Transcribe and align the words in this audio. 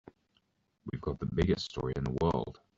We've 0.91 0.99
got 0.99 1.19
the 1.19 1.27
biggest 1.27 1.65
story 1.65 1.93
in 1.95 2.03
the 2.05 2.17
world. 2.21 2.59